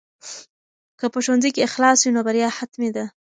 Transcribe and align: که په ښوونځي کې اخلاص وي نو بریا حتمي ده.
که 0.99 1.05
په 1.13 1.19
ښوونځي 1.25 1.49
کې 1.55 1.65
اخلاص 1.67 1.99
وي 2.01 2.11
نو 2.15 2.21
بریا 2.27 2.49
حتمي 2.57 2.89
ده. 2.95 3.05